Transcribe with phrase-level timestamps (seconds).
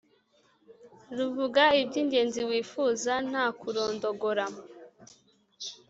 [1.17, 4.45] ruvuga iby’ingenzi wifuza nta kurondogora.